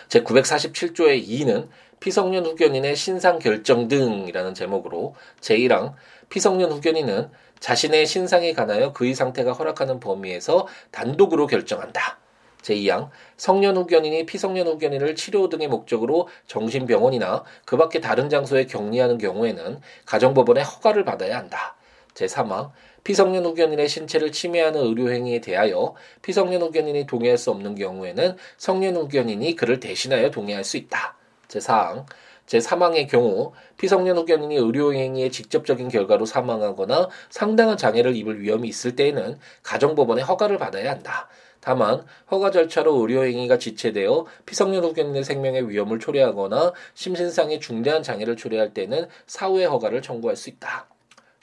제 0.09 0.23
947조의 0.23 1.27
2는 1.29 1.69
피성년 2.01 2.47
후견인의 2.47 2.97
신상 2.97 3.39
결정 3.39 3.89
등이라는 3.89 4.55
제목으로 4.55 5.15
제1항 5.41 5.95
피성년 6.29 6.73
후견인은 6.73 7.31
자신의 7.61 8.07
신상에 8.07 8.53
관하여 8.53 8.93
그의 8.93 9.15
상태가 9.15 9.53
허락하는 9.53 10.01
범위에서 10.01 10.67
단독으로 10.91 11.47
결정한다. 11.47 12.19
제2항 12.63 13.11
성년 13.37 13.77
후견인이 13.77 14.27
피성년 14.27 14.67
후견인을 14.67 15.15
치료 15.15 15.49
등의 15.49 15.69
목적으로 15.69 16.29
정신병원이나 16.47 17.45
그 17.65 17.77
밖의 17.77 18.01
다른 18.01 18.29
장소에 18.29 18.67
격리하는 18.67 19.19
경우에는 19.19 19.81
가정법원의 20.05 20.65
허가를 20.65 21.05
받아야 21.05 21.39
한다. 21.39 21.77
제3항 22.15 22.73
피성년 23.05 23.45
후견인의 23.45 23.89
신체를 23.89 24.33
침해하는 24.33 24.81
의료행위에 24.81 25.41
대하여 25.41 25.95
피성년 26.23 26.61
후견인이 26.63 27.07
동의할 27.07 27.39
수 27.39 27.51
없는 27.51 27.77
경우에는 27.77 28.37
성년 28.57 28.97
후견인이 28.97 29.55
그를 29.55 29.79
대신하여 29.79 30.31
동의할 30.31 30.65
수 30.65 30.77
있다. 30.77 31.17
제4항 31.49 32.07
제3항의 32.47 33.09
경우 33.09 33.53
피성년 33.77 34.17
후견인이 34.17 34.57
의료행위의 34.57 35.31
직접적인 35.31 35.89
결과로 35.89 36.25
사망하거나 36.27 37.09
상당한 37.29 37.77
장애를 37.77 38.15
입을 38.17 38.41
위험이 38.41 38.69
있을 38.69 38.97
때에는 38.97 39.39
가정법원의 39.63 40.25
허가를 40.25 40.59
받아야 40.59 40.91
한다. 40.93 41.29
다만 41.61 42.07
허가 42.31 42.53
절차로 42.53 42.95
의료행위가 42.95 43.59
지체되어 43.59 44.27
피성년 44.47 44.85
후견인의 44.85 45.25
생명의 45.25 45.69
위험을 45.69 45.99
초래하거나 45.99 46.73
심신상의 46.95 47.59
중대한 47.59 48.05
장애를 48.05 48.37
초래할 48.37 48.73
때는 48.73 49.09
사후의 49.27 49.67
허가를 49.67 50.01
청구할 50.01 50.37
수 50.37 50.49
있다. 50.49 50.87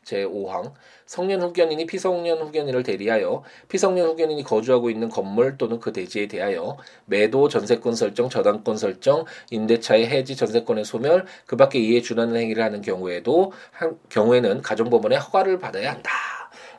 제5항 0.06 0.74
성년 1.06 1.42
후견인이 1.42 1.86
피성년 1.86 2.40
후견인을 2.40 2.84
대리하여 2.84 3.44
피성년 3.70 4.08
후견인이 4.10 4.44
거주하고 4.44 4.90
있는 4.90 5.10
건물 5.10 5.58
또는 5.58 5.80
그 5.80 5.92
대지에 5.92 6.28
대하여 6.28 6.78
매도 7.06 7.50
전세권 7.50 7.96
설정, 7.96 8.30
저당권 8.30 8.78
설정, 8.78 9.26
임대차의 9.52 10.08
해지 10.08 10.36
전세권의 10.36 10.86
소멸, 10.86 11.26
그 11.46 11.56
밖에 11.56 11.80
이에 11.80 12.02
준하는 12.02 12.36
행위를 12.36 12.64
하는 12.64 12.82
경우에도 12.82 13.52
한, 13.72 14.00
경우에는 14.10 14.62
가정법원의 14.62 15.20
허가를 15.20 15.60
받아야 15.60 15.92
한다. 15.92 16.12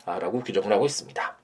라고 0.06 0.40
규정을 0.40 0.70
하고 0.72 0.84
있습니다. 0.84 1.38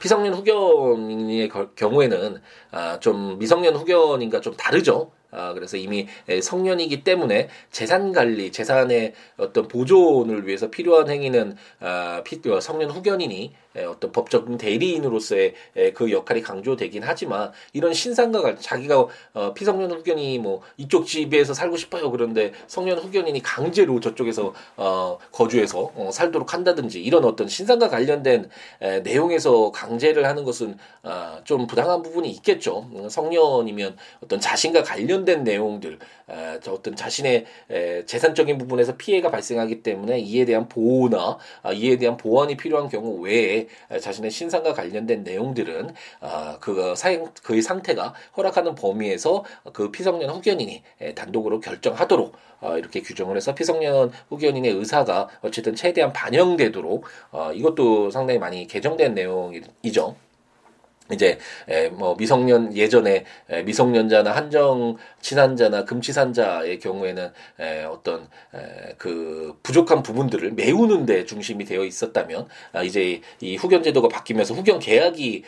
피성년 0.00 0.34
후견인의 0.34 1.50
경우에는 1.74 2.40
아, 2.70 3.00
좀 3.00 3.38
미성년 3.38 3.74
후견인과 3.76 4.40
좀 4.40 4.56
다르죠. 4.56 5.10
아, 5.32 5.52
그래서 5.54 5.76
이미 5.76 6.06
성년이기 6.40 7.04
때문에 7.04 7.48
재산 7.70 8.12
관리, 8.12 8.52
재산의 8.52 9.14
어떤 9.38 9.66
보존을 9.66 10.46
위해서 10.46 10.70
필요한 10.70 11.10
행위는 11.10 11.56
아, 11.80 12.22
어, 12.22 12.60
성년 12.60 12.90
후견인이 12.90 13.52
어떤 13.88 14.12
법적 14.12 14.58
대리인으로서의 14.58 15.54
그 15.94 16.12
역할이 16.12 16.42
강조되긴 16.42 17.02
하지만 17.04 17.52
이런 17.72 17.94
신상과 17.94 18.42
관 18.42 18.58
자기가 18.60 19.06
어, 19.32 19.54
피성년 19.54 19.90
후견이 19.90 20.38
뭐 20.38 20.60
이쪽 20.76 21.06
집에서 21.06 21.54
살고 21.54 21.76
싶어요. 21.76 22.10
그런데 22.10 22.52
성년 22.66 22.98
후견인이 22.98 23.40
강제로 23.42 23.98
저쪽에서 24.00 24.52
어, 24.76 25.18
거주해서 25.30 25.92
어, 25.94 26.10
살도록 26.12 26.52
한다든지 26.52 27.02
이런 27.02 27.24
어떤 27.24 27.48
신상과 27.48 27.88
관련된 27.88 28.50
에, 28.82 29.00
내용에서 29.00 29.70
강제를 29.72 30.26
하는 30.26 30.44
것은 30.44 30.76
어, 31.02 31.40
좀 31.44 31.66
부당한 31.66 32.02
부분이 32.02 32.30
있겠죠. 32.30 32.90
음, 32.94 33.08
성년이면 33.08 33.96
어떤 34.22 34.40
자신과 34.40 34.82
관련 34.82 35.21
된 35.24 35.44
내용들 35.44 35.98
에, 36.30 36.58
어떤 36.68 36.96
자신의 36.96 37.44
에, 37.70 38.04
재산적인 38.06 38.58
부분에서 38.58 38.96
피해가 38.96 39.30
발생하기 39.30 39.82
때문에 39.82 40.18
이에 40.20 40.44
대한 40.44 40.68
보호나 40.68 41.38
아, 41.62 41.72
이에 41.72 41.96
대한 41.96 42.16
보완이 42.16 42.56
필요한 42.56 42.88
경우 42.88 43.20
외에 43.20 43.68
자신의 44.00 44.30
신상과 44.30 44.72
관련된 44.74 45.24
내용들은 45.24 45.94
어, 46.20 46.56
그 46.60 46.94
사행 46.96 47.28
그의 47.42 47.62
상태가 47.62 48.14
허락하는 48.36 48.74
범위에서 48.74 49.44
그 49.72 49.90
피성년 49.90 50.30
후견인이 50.30 50.82
단독으로 51.14 51.60
결정하도록 51.60 52.34
어, 52.62 52.78
이렇게 52.78 53.02
규정을 53.02 53.36
해서 53.36 53.54
피성년 53.54 54.12
후견인의 54.28 54.72
의사가 54.72 55.28
어쨌든 55.42 55.74
최대한 55.74 56.12
반영되도록 56.12 57.04
어, 57.32 57.52
이것도 57.52 58.10
상당히 58.10 58.38
많이 58.38 58.66
개정된 58.66 59.14
내용이죠. 59.14 60.16
이제 61.12 61.38
뭐 61.92 62.14
미성년 62.16 62.76
예전에 62.76 63.24
미성년자나 63.64 64.30
한정 64.32 64.96
친환자나 65.20 65.84
금치산자의 65.84 66.78
경우에는 66.78 67.30
어떤 67.90 68.28
그 68.98 69.58
부족한 69.62 70.02
부분들을 70.02 70.52
메우는데 70.52 71.24
중심이 71.24 71.64
되어 71.64 71.84
있었다면 71.84 72.46
아, 72.72 72.82
이제 72.82 73.20
이 73.40 73.56
후견 73.56 73.82
제도가 73.82 74.08
바뀌면서 74.08 74.54
후견 74.54 74.78
계약이 74.78 75.44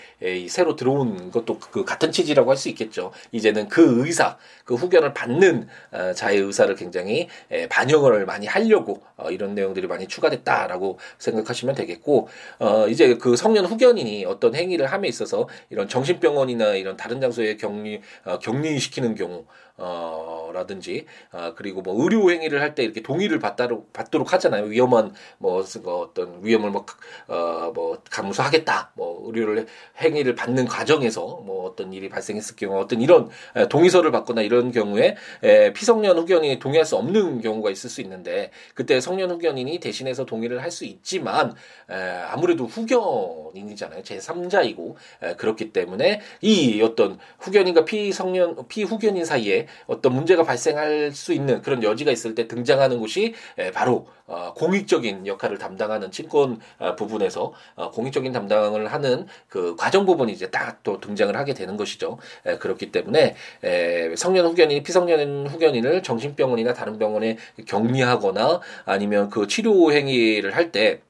새로 0.48 0.76
들어온 0.76 1.30
것도 1.30 1.58
그 1.58 1.84
같은 1.84 2.10
취지라고 2.10 2.50
할 2.50 2.54
수 2.56 2.68
있겠죠. 2.70 3.12
이제는 3.32 3.68
그 3.68 4.04
의사, 4.04 4.38
그 4.64 4.74
후견을 4.74 5.12
받는 5.12 5.68
어, 5.92 6.12
자의 6.14 6.38
의사를 6.38 6.74
굉장히 6.76 7.28
반영을 7.68 8.26
많이 8.26 8.46
하려고 8.46 9.02
어, 9.16 9.30
이런 9.30 9.54
내용들이 9.54 9.86
많이 9.86 10.06
추가됐다라고 10.06 10.98
생각하시면 11.18 11.74
되겠고 11.74 12.28
어 12.58 12.88
이제 12.88 13.16
그 13.16 13.36
성년 13.36 13.66
후견인이 13.66 14.24
어떤 14.24 14.54
행위를 14.54 14.86
함에 14.86 15.08
있어서 15.08 15.48
이런 15.70 15.88
정신병원이나 15.88 16.74
이런 16.74 16.96
다른 16.96 17.20
장소에 17.20 17.56
격리 17.56 18.00
어, 18.24 18.38
격리시키는 18.38 19.14
경우 19.14 19.46
어, 19.76 20.50
라든지, 20.54 21.06
아, 21.32 21.52
그리고 21.54 21.82
뭐 21.82 22.00
의료 22.02 22.30
행위를 22.30 22.60
할 22.60 22.74
때 22.74 22.82
이렇게 22.84 23.02
동의를 23.02 23.38
받도록, 23.40 23.92
받도록 23.92 24.32
하잖아요. 24.32 24.64
위험한, 24.64 25.12
뭐, 25.38 25.64
뭐 25.82 26.00
어떤 26.00 26.44
위험을 26.44 26.70
뭐, 26.70 26.84
어, 27.28 27.72
뭐, 27.74 27.98
감수하겠다. 28.10 28.92
뭐, 28.94 29.20
의료를, 29.26 29.66
행위를 30.00 30.34
받는 30.34 30.66
과정에서 30.66 31.40
뭐 31.44 31.64
어떤 31.68 31.92
일이 31.92 32.08
발생했을 32.08 32.56
경우, 32.56 32.78
어떤 32.80 33.00
이런 33.00 33.28
동의서를 33.68 34.10
받거나 34.12 34.42
이런 34.42 34.70
경우에 34.72 35.16
에, 35.42 35.72
피성년 35.72 36.18
후견이 36.18 36.58
동의할 36.58 36.84
수 36.86 36.96
없는 36.96 37.40
경우가 37.40 37.70
있을 37.70 37.90
수 37.90 38.00
있는데, 38.00 38.50
그때 38.74 39.00
성년 39.00 39.30
후견인이 39.30 39.78
대신해서 39.80 40.24
동의를 40.24 40.62
할 40.62 40.70
수 40.70 40.84
있지만, 40.84 41.54
에, 41.90 41.94
아무래도 42.28 42.66
후견인이잖아요. 42.66 44.02
제 44.02 44.18
3자이고, 44.18 44.94
에, 45.22 45.34
그렇기 45.36 45.72
때문에 45.72 46.20
이 46.40 46.82
어떤 46.82 47.18
후견인과 47.40 47.84
피성년, 47.84 48.66
피후견인 48.68 49.24
사이에 49.24 49.63
어떤 49.86 50.14
문제가 50.14 50.42
발생할 50.44 51.12
수 51.12 51.32
있는 51.32 51.62
그런 51.62 51.82
여지가 51.82 52.10
있을 52.10 52.34
때 52.34 52.46
등장하는 52.48 52.98
곳이 52.98 53.34
바로 53.72 54.06
어, 54.26 54.54
공익적인 54.54 55.26
역할을 55.26 55.58
담당하는 55.58 56.10
친권 56.10 56.58
어, 56.78 56.96
부분에서 56.96 57.52
어, 57.74 57.90
공익적인 57.90 58.32
담당을 58.32 58.86
하는 58.86 59.26
그 59.48 59.76
과정 59.76 60.06
부분이 60.06 60.32
이제 60.32 60.50
딱 60.50 60.74
또 60.84 61.00
등장을 61.00 61.34
하게 61.34 61.54
되는 61.54 61.76
것이죠. 61.76 62.18
그렇기 62.60 62.92
때문에 62.92 63.34
성년 64.16 64.46
후견인, 64.46 64.82
피성년 64.82 65.46
후견인을 65.46 66.02
정신병원이나 66.02 66.74
다른 66.74 66.98
병원에 66.98 67.38
격리하거나 67.66 68.60
아니면 68.84 69.30
그 69.30 69.46
치료 69.46 69.92
행위를 69.92 70.54
할때 70.54 71.00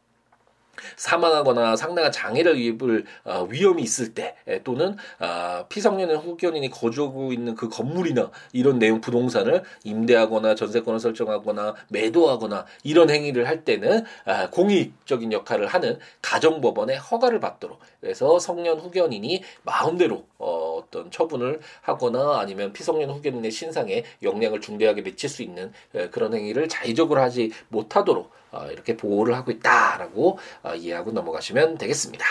사망하거나 0.96 1.76
상당한 1.76 2.12
장애를 2.12 2.58
입을 2.58 3.04
어, 3.24 3.46
위험이 3.50 3.82
있을 3.82 4.14
때 4.14 4.36
또는 4.64 4.96
어, 5.18 5.66
피성년의 5.68 6.18
후견인이 6.18 6.70
거주하고 6.70 7.32
있는 7.32 7.54
그 7.54 7.68
건물이나 7.68 8.30
이런 8.52 8.78
내용 8.78 9.00
부동산을 9.00 9.62
임대하거나 9.84 10.54
전세권을 10.54 11.00
설정하거나 11.00 11.74
매도하거나 11.88 12.66
이런 12.82 13.10
행위를 13.10 13.48
할 13.48 13.64
때는 13.64 14.04
아, 14.24 14.50
공익적인 14.50 15.32
역할을 15.32 15.66
하는 15.66 15.98
가정법원의 16.22 16.98
허가를 16.98 17.40
받도록. 17.40 17.78
그래서 18.00 18.38
성년 18.38 18.78
후견인이 18.78 19.42
마음대로 19.62 20.24
어, 20.38 20.82
어떤 20.84 21.10
처분을 21.10 21.60
하거나 21.80 22.38
아니면 22.40 22.72
피성년 22.72 23.10
후견인의 23.10 23.50
신상에 23.50 24.04
영향을 24.22 24.60
중대하게 24.60 25.02
미칠 25.02 25.28
수 25.28 25.42
있는 25.42 25.72
그런 26.10 26.34
행위를 26.34 26.68
자의적으로 26.68 27.20
하지 27.20 27.52
못하도록 27.68 28.30
어, 28.43 28.43
이렇게 28.72 28.96
보호를 28.96 29.34
하고 29.34 29.50
있다라고 29.50 30.38
어, 30.62 30.74
이해하고 30.74 31.12
넘어가시면 31.12 31.78
되겠습니다. 31.78 32.24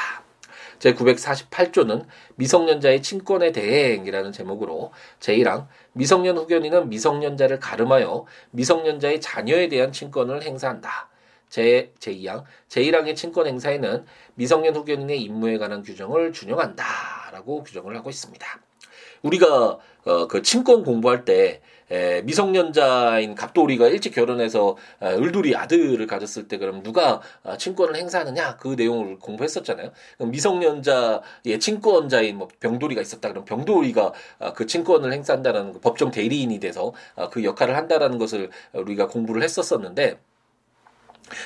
제 0.79 0.93
948조는 0.93 2.05
미성년자의 2.35 3.01
친권의 3.01 3.53
대행이라는 3.53 4.31
제목으로 4.31 4.91
제1항 5.19 5.67
미성년 5.93 6.37
후견인은 6.37 6.89
미성년자를 6.89 7.59
가름하여 7.59 8.25
미성년자의 8.51 9.21
자녀에 9.21 9.69
대한 9.69 9.91
친권을 9.91 10.43
행사한다. 10.43 11.09
제, 11.47 11.93
제2항 11.99 12.43
제1항의 12.67 13.15
친권 13.15 13.45
행사에는 13.47 14.05
미성년 14.35 14.75
후견인의 14.75 15.21
임무에 15.21 15.57
관한 15.59 15.83
규정을 15.83 16.33
준용한다라고 16.33 17.63
규정을 17.63 17.95
하고 17.95 18.09
있습니다. 18.09 18.45
우리가 19.23 19.79
어, 20.05 20.27
그 20.27 20.41
친권 20.41 20.83
공부할 20.83 21.25
때 21.25 21.61
에, 21.89 22.21
미성년자인 22.23 23.35
갑돌이가 23.35 23.87
일찍 23.87 24.13
결혼해서 24.13 24.75
에, 25.01 25.13
을돌이 25.13 25.55
아들을 25.55 26.05
가졌을 26.07 26.47
때 26.47 26.57
그럼 26.57 26.83
누가 26.83 27.21
아, 27.43 27.57
친권을 27.57 27.95
행사하느냐 27.95 28.57
그 28.57 28.75
내용을 28.77 29.19
공부했었잖아요. 29.19 29.91
그럼 30.17 30.31
미성년자의 30.31 31.59
친권자인 31.59 32.37
뭐 32.37 32.47
병돌이가 32.59 33.01
있었다 33.01 33.29
그럼 33.29 33.45
병돌이가 33.45 34.13
아, 34.39 34.53
그 34.53 34.65
친권을 34.65 35.13
행사한다는 35.13 35.73
그 35.73 35.79
법정 35.79 36.11
대리인이 36.11 36.59
돼서 36.59 36.93
아, 37.15 37.29
그 37.29 37.43
역할을 37.43 37.75
한다라는 37.77 38.17
것을 38.17 38.49
우리가 38.73 39.07
공부를 39.07 39.41
했었었는데 39.43 40.17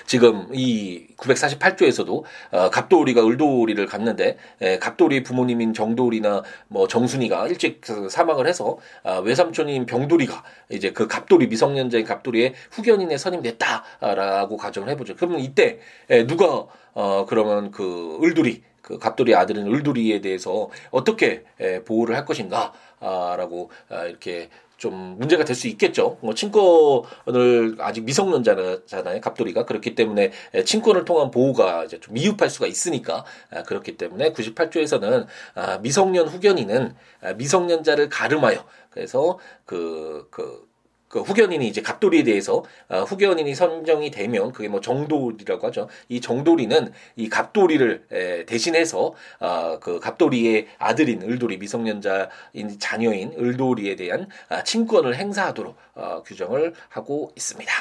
지금 0.06 0.48
이 0.54 1.08
948조에서도 1.18 2.24
어, 2.52 2.70
갑돌이가 2.70 3.26
을돌이를 3.26 3.86
갔는데 3.86 4.38
에, 4.62 4.80
갑돌이 4.80 5.24
부모님인 5.24 5.74
정돌이나 5.74 6.44
뭐 6.68 6.88
정순이가 6.88 7.48
일찍 7.48 7.82
그 7.82 8.10
사망을 8.10 8.48
해서 8.48 8.78
아, 9.04 9.18
외삼촌인 9.18 9.86
병돌이가 9.86 10.44
이제 10.70 10.92
그 10.92 11.08
갑돌이 11.08 11.48
미성년자인 11.48 12.06
갑돌이의 12.06 12.54
후견인에 12.72 13.18
선임됐다라고 13.18 14.58
가정을 14.58 14.90
해보죠. 14.90 15.16
그러면 15.16 15.40
이때 15.40 15.80
에, 16.10 16.26
누가 16.26 16.66
어 16.94 17.26
그러면 17.28 17.72
그 17.72 18.20
을돌이 18.24 18.64
그 18.82 18.98
갑돌이 18.98 19.36
아들인 19.36 19.68
을돌이에 19.68 20.22
대해서 20.22 20.70
어떻게 20.92 21.44
에, 21.60 21.84
보호를 21.84 22.16
할 22.16 22.26
것인가라고 22.26 23.70
아, 23.90 24.06
이렇게 24.06 24.50
좀 24.78 25.18
문제가 25.18 25.44
될 25.44 25.58
수 25.58 25.68
있겠죠. 25.68 26.18
뭐 26.22 26.34
친권을 26.36 27.78
아직 27.80 28.04
미성년자잖아요, 28.04 29.22
갑돌이가. 29.22 29.66
그렇기 29.66 29.96
때문에 29.96 30.32
친권을 30.66 31.04
통한 31.04 31.32
보호가 31.32 31.84
이제 31.84 32.00
좀 32.00 32.14
미흡할 32.14 32.50
수가 32.50 32.68
있으니까 32.68 33.26
아, 33.52 33.64
그렇기 33.64 33.98
때문에 33.98 34.32
98조에서는 34.34 35.26
아, 35.56 35.80
미성년 35.80 36.28
후견인은 36.28 36.94
아, 37.22 37.34
미성년자를 37.34 38.10
가름하여. 38.10 38.64
그래서 38.92 39.40
그그 39.66 40.28
그 40.30 40.68
그 41.08 41.22
후견인이 41.22 41.68
이제 41.68 41.82
갑돌이에 41.82 42.24
대해서 42.24 42.64
어, 42.90 43.04
후견인이 43.04 43.54
선정이 43.56 44.12
되면 44.12 44.52
그게 44.52 44.68
뭐 44.68 44.82
정돌이라고 44.82 45.68
하죠. 45.68 45.88
이 46.10 46.20
정돌이는 46.20 46.92
이 47.16 47.30
갑돌이를 47.30 48.06
에, 48.12 48.46
대신해서 48.46 49.14
어, 49.40 49.80
그 49.80 50.00
갑돌이의 50.00 50.68
아들인 50.78 51.22
을돌이 51.22 51.58
미성년자인 51.58 52.78
자녀인 52.80 53.34
을돌이에 53.38 53.96
대한 53.96 54.28
아, 54.50 54.64
친권을 54.64 55.16
행사하도록 55.16 55.76
어, 55.96 56.24
규정을 56.26 56.74
하고 56.90 57.32
있습니다. 57.36 57.72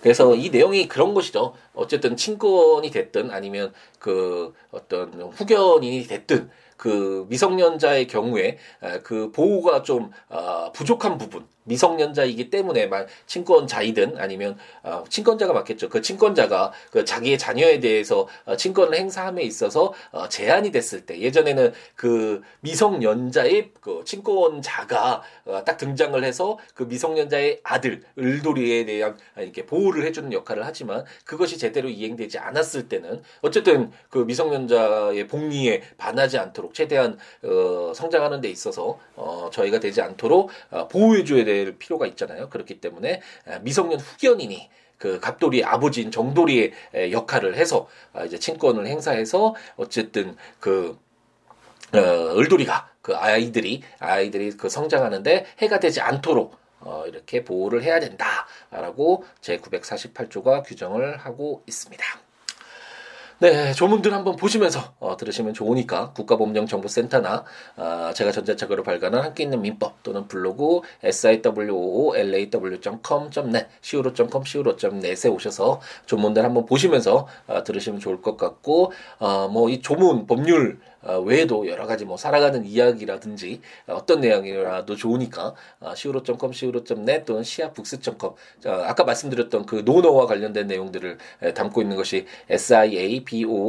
그래서 0.00 0.34
이 0.34 0.48
내용이 0.50 0.88
그런 0.88 1.12
것이죠. 1.12 1.54
어쨌든 1.74 2.16
친권이 2.16 2.90
됐든 2.90 3.30
아니면 3.30 3.72
그 3.98 4.54
어떤 4.70 5.12
후견인이 5.12 6.06
됐든 6.06 6.50
그 6.76 7.26
미성년자의 7.28 8.06
경우에 8.06 8.56
그 9.02 9.30
보호가 9.32 9.82
좀 9.82 10.10
어, 10.30 10.72
부족한 10.72 11.18
부분 11.18 11.46
미성년자이기 11.64 12.50
때문에 12.50 12.86
만 12.86 13.06
친권자이든 13.26 14.18
아니면 14.18 14.56
어, 14.82 15.04
친권자가 15.08 15.52
맞겠죠. 15.52 15.88
그 15.88 16.00
친권자가 16.00 16.72
그 16.90 17.04
자기의 17.04 17.38
자녀에 17.38 17.80
대해서 17.80 18.26
어, 18.44 18.56
친권을 18.56 18.96
행사함에 18.96 19.42
있어서 19.42 19.92
어, 20.12 20.28
제한이 20.28 20.72
됐을 20.72 21.06
때 21.06 21.20
예전에는 21.20 21.72
그 21.94 22.42
미성년자의 22.60 23.70
그 23.80 24.02
친권자가 24.04 25.22
어, 25.46 25.64
딱 25.64 25.76
등장을 25.76 26.22
해서 26.24 26.58
그 26.74 26.84
미성년자의 26.84 27.60
아들 27.62 28.02
을돌이에 28.18 28.84
대한 28.84 29.16
이렇게 29.36 29.66
보호를 29.66 30.04
해주는 30.04 30.32
역할을 30.32 30.66
하지만 30.66 31.04
그것이 31.24 31.58
제대로 31.58 31.88
이행되지 31.88 32.38
않았을 32.38 32.88
때는 32.88 33.22
어쨌든 33.42 33.90
그 34.08 34.18
미성년자의 34.18 35.26
복리에 35.26 35.82
반하지 35.98 36.38
않도록 36.38 36.74
최대한 36.74 37.18
어, 37.42 37.92
성장하는 37.94 38.40
데 38.40 38.48
있어서 38.48 38.98
어, 39.16 39.50
저희가 39.52 39.80
되지 39.80 40.00
않도록 40.00 40.50
어, 40.70 40.88
보호해줘야 40.88 41.44
될 41.50 41.76
필요가 41.78 42.06
있잖아요. 42.06 42.48
그렇기 42.48 42.80
때문에 42.80 43.20
미성년 43.62 43.98
후견인이 43.98 44.70
그 44.98 45.18
갑돌이 45.18 45.64
아버지인 45.64 46.10
정돌이의 46.10 46.72
역할을 47.10 47.56
해서 47.56 47.88
아, 48.12 48.24
이제 48.24 48.38
친권을 48.38 48.86
행사해서 48.86 49.54
어쨌든 49.76 50.36
그 50.60 50.98
어, 51.92 51.98
을돌이가 52.38 52.88
그 53.02 53.16
아이들이 53.16 53.82
아이들이 53.98 54.52
그 54.52 54.68
성장하는데 54.68 55.46
해가 55.58 55.80
되지 55.80 56.00
않도록 56.00 56.56
어, 56.80 57.04
이렇게 57.06 57.44
보호를 57.44 57.82
해야 57.82 57.98
된다라고 57.98 59.24
제 59.40 59.56
948조가 59.58 60.62
규정을 60.66 61.16
하고 61.16 61.62
있습니다. 61.66 62.04
네, 63.42 63.72
조문들 63.72 64.12
한번 64.12 64.36
보시면서 64.36 64.92
어, 65.00 65.16
들으시면 65.16 65.54
좋으니까 65.54 66.12
국가보험정보센터나 66.12 67.44
어, 67.78 68.10
제가 68.14 68.32
전자책으로 68.32 68.82
발간한 68.82 69.24
함께 69.24 69.44
있는 69.44 69.62
민법 69.62 70.02
또는 70.02 70.28
블로그 70.28 70.82
siwoolaw.com.net 71.02 73.66
siwo.com 73.82 74.42
siwo.net에 74.44 75.30
오셔서 75.30 75.80
조문들 76.04 76.44
한번 76.44 76.66
보시면서 76.66 77.26
어, 77.46 77.64
들으시면 77.64 77.98
좋을 78.00 78.20
것 78.20 78.36
같고 78.36 78.92
어, 79.18 79.48
뭐 79.48 79.70
이 79.70 79.80
조문 79.80 80.26
법률 80.26 80.78
어, 80.99 80.99
외에도 81.24 81.66
여러 81.68 81.86
가지 81.86 82.04
뭐 82.04 82.16
살아가는 82.16 82.64
이야기라든지 82.64 83.60
어떤 83.86 84.20
내용이라도 84.20 84.96
좋으니까 84.96 85.54
어, 85.80 85.92
siwo.com, 85.92 86.50
siwo.net 86.50 87.24
또는 87.24 87.40
siabooks.com 87.40 88.34
아까 88.66 89.04
말씀드렸던 89.04 89.66
그 89.66 89.82
노노와 89.84 90.26
관련된 90.26 90.66
내용들을 90.66 91.18
담고 91.54 91.82
있는 91.82 91.96
것이 91.96 92.26
siabooks.com 92.50 93.62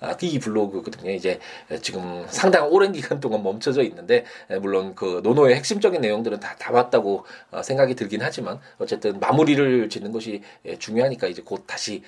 아, 0.00 0.16
이 0.22 0.38
블로그거든요. 0.38 1.10
이제 1.10 1.38
지금 1.82 2.24
상당히 2.28 2.68
오랜 2.68 2.92
기간 2.92 3.20
동안 3.20 3.42
멈춰져 3.42 3.82
있는데 3.82 4.24
물론 4.60 4.94
그 4.94 5.20
노노의 5.22 5.54
핵심적인 5.56 6.00
내용들은 6.00 6.40
다 6.40 6.56
담았다고 6.58 7.24
어, 7.52 7.62
생각이 7.62 7.94
들긴 7.94 8.22
하지만 8.22 8.60
어쨌든 8.78 9.18
마무리를 9.20 9.88
짓는 9.88 10.12
것이 10.12 10.42
중요하니까 10.78 11.26
이제 11.28 11.42
곧 11.44 11.64
다시 11.66 12.02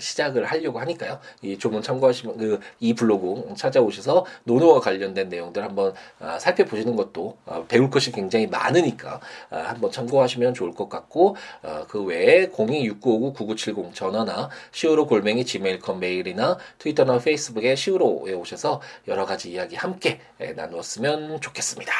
시작을 0.00 0.44
하려고 0.44 0.80
하니까요. 0.80 1.18
이 1.42 1.58
조문 1.58 1.82
참고하시면 1.82 2.36
그이 2.36 2.94
블로그 2.94 3.37
찾아오셔서 3.56 4.24
노노와 4.44 4.80
관련된 4.80 5.28
내용들 5.28 5.62
한번 5.62 5.94
아, 6.20 6.38
살펴보시는 6.38 6.96
것도 6.96 7.36
아, 7.46 7.64
배울 7.68 7.90
것이 7.90 8.12
굉장히 8.12 8.46
많으니까 8.46 9.20
한번 9.50 9.90
참고하시면 9.90 10.54
좋을 10.54 10.72
것 10.72 10.88
같고 10.88 11.36
어, 11.62 11.84
그 11.88 12.02
외에 12.02 12.48
026959-9970 12.48 13.94
전화나 13.94 14.48
시우로 14.72 15.06
골뱅이 15.06 15.44
지메일컴 15.44 16.00
메일이나 16.00 16.58
트위터나 16.78 17.18
페이스북에 17.18 17.74
시우로에 17.74 18.32
오셔서 18.32 18.80
여러 19.08 19.24
가지 19.24 19.50
이야기 19.50 19.76
함께 19.76 20.20
나누었으면 20.56 21.40
좋겠습니다. 21.40 21.92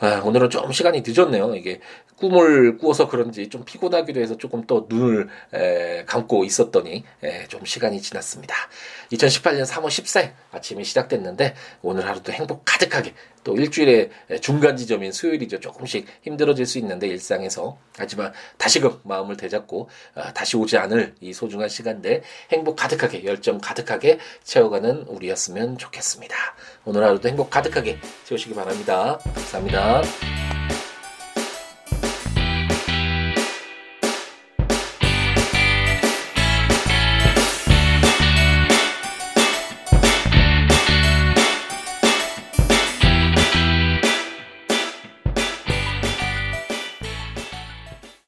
아, 0.00 0.20
오늘은 0.24 0.50
좀 0.50 0.70
시간이 0.72 1.02
늦었네요. 1.06 1.54
이게 1.54 1.80
꿈을 2.16 2.78
꾸어서 2.78 3.08
그런지 3.08 3.48
좀 3.48 3.64
피곤하기도 3.64 4.20
해서 4.20 4.36
조금 4.36 4.64
또 4.66 4.86
눈을 4.88 5.28
에, 5.52 6.04
감고 6.04 6.44
있었더니 6.44 7.04
에, 7.22 7.46
좀 7.48 7.64
시간이 7.64 8.00
지났습니다. 8.00 8.54
2018년 9.12 9.66
3월 9.66 9.86
14일 9.86 10.32
아침이 10.52 10.84
시작됐는데 10.84 11.54
오늘 11.82 12.06
하루도 12.06 12.32
행복 12.32 12.62
가득하게 12.64 13.14
또 13.42 13.54
일주일의 13.54 14.10
중간 14.40 14.76
지점인 14.76 15.12
수요일이죠. 15.12 15.60
조금씩 15.60 16.06
힘들어질 16.22 16.64
수 16.66 16.78
있는데 16.78 17.06
일상에서 17.08 17.78
하지만 17.96 18.32
다시금 18.56 19.00
마음을 19.02 19.36
되잡고 19.36 19.88
어, 20.14 20.22
다시 20.32 20.56
오지 20.56 20.78
않을 20.78 21.14
이 21.20 21.32
소중한 21.32 21.68
시간들 21.68 22.22
행복 22.52 22.76
가득하게 22.76 23.24
열정 23.24 23.58
가득하게 23.58 24.18
채워가는 24.42 25.04
우리였으면 25.08 25.78
좋겠습니다. 25.78 26.36
오늘 26.84 27.04
하루도 27.04 27.28
행복 27.28 27.50
가득하게 27.50 27.98
채우시기 28.24 28.54
바랍니다. 28.54 29.18
감사합니다. 29.34 30.53